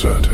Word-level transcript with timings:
certain. 0.00 0.29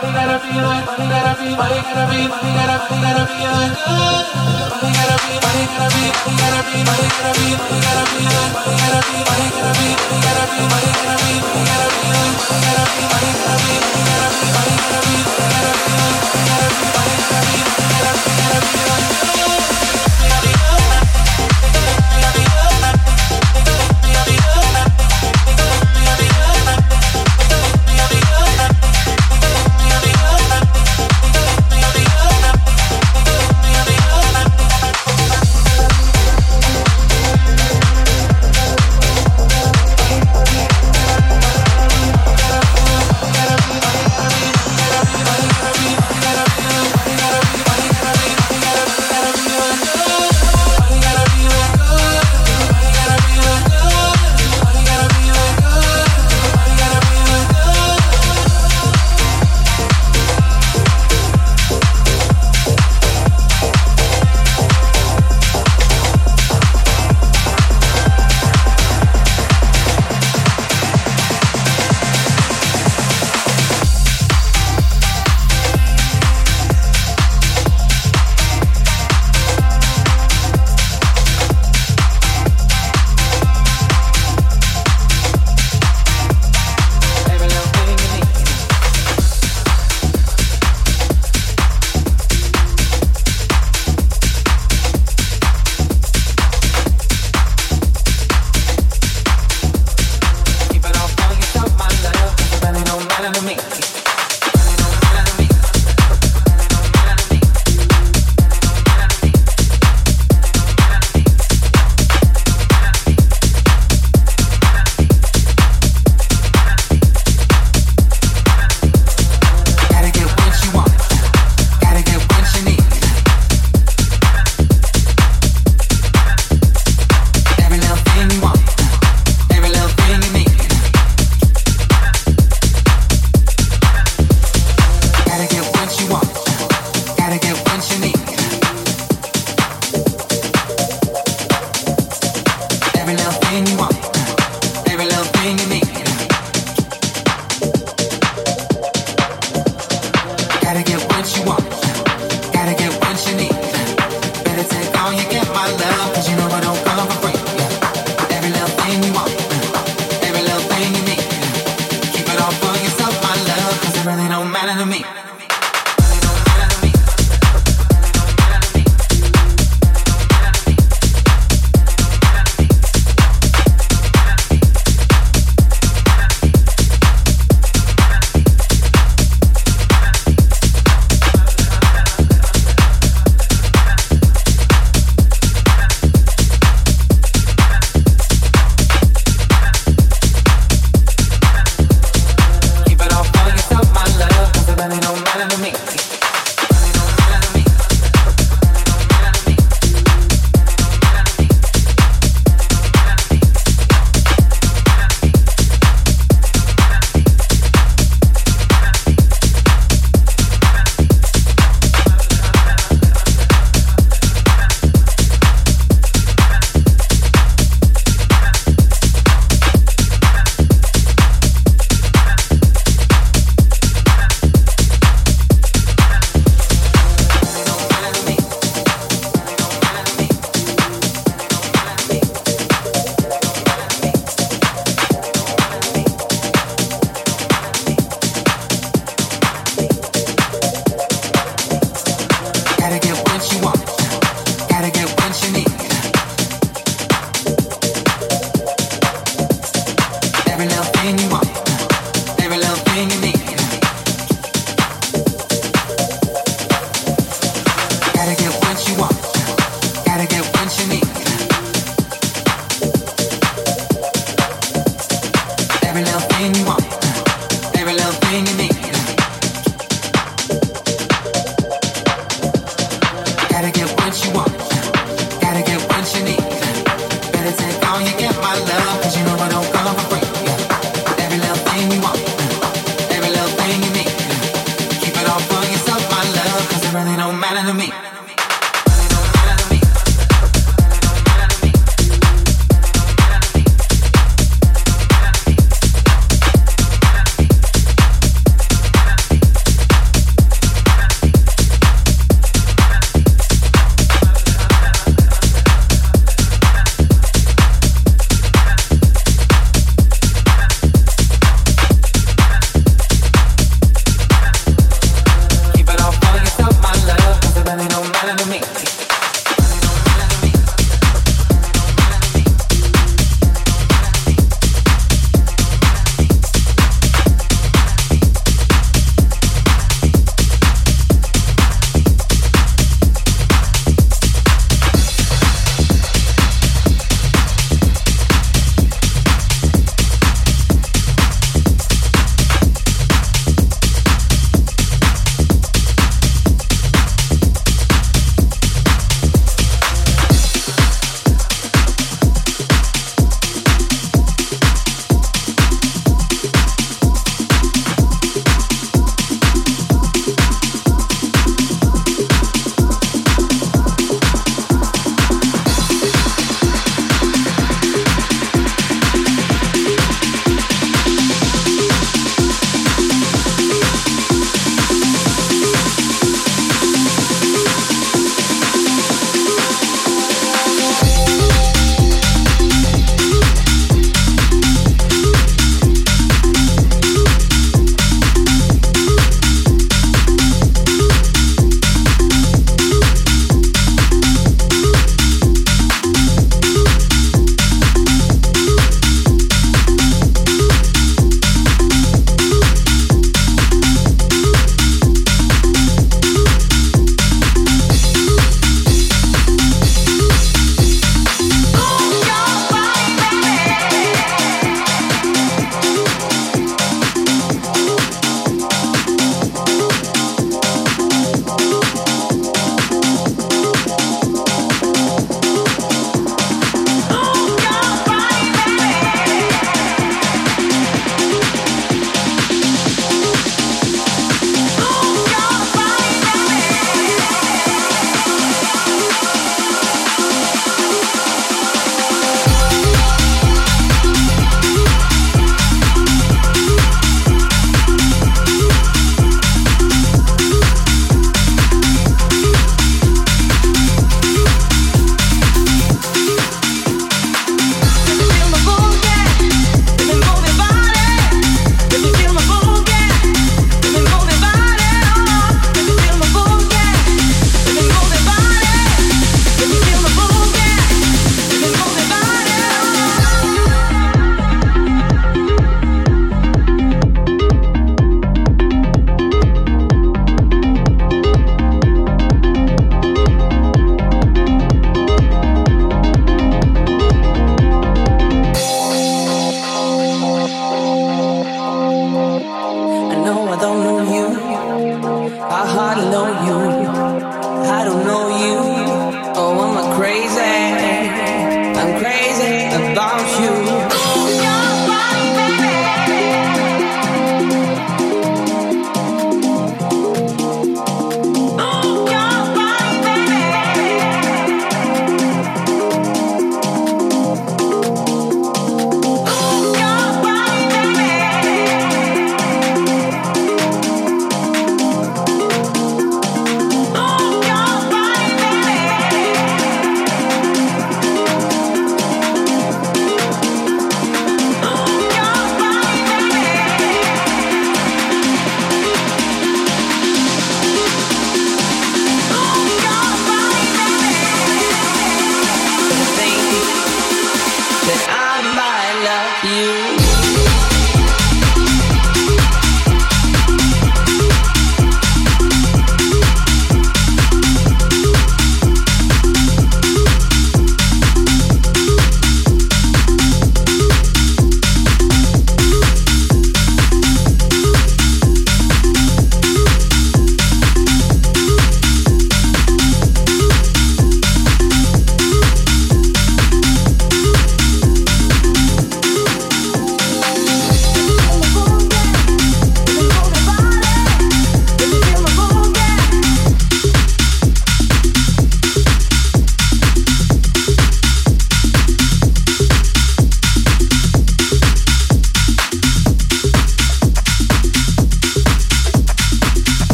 Money 0.00 0.14
gotta 0.14 0.38
feel 0.40 0.64
it. 0.64 0.84
Money 0.88 1.08
gotta 1.12 1.32
be. 1.36 1.48
Money 1.60 1.76
gotta 1.84 2.04
be. 2.08 2.24
Money 2.24 2.52
gotta. 2.56 2.76
Money 2.88 3.04
gotta 3.04 3.24
feel 3.28 3.52
it. 3.52 3.76
Money 3.84 4.92
gotta. 4.96 5.16
Money 5.20 5.64
gotta 5.68 5.88
be. 5.92 6.00
Money 6.00 6.24
gotta 6.40 6.60
be. 6.64 6.80
Money 6.88 7.08
gotta 7.20 7.36
be. 7.36 7.52
Money 7.52 7.84
gotta. 7.84 8.04
Money 8.08 8.24
be. 8.24 9.20
Money 9.28 9.48
gotta 9.50 9.60
be. 9.60 9.84
Money 10.00 10.00
gotta. 10.24 10.56
Money 10.58 10.72
gotta 11.10 11.20
be. 11.20 11.36
Money 11.40 11.68
gotta. 11.70 11.90
Money 11.90 12.16
be. 12.16 12.24
Money 12.40 12.56
gotta 12.60 12.80
be. 12.80 13.02
Money 13.12 13.32
gotta 13.40 13.58
be. 13.60 14.48
Money 14.56 14.74
gotta 14.80 15.00
be. 15.04 15.16
Money 15.20 15.52
gotta. 15.52 15.79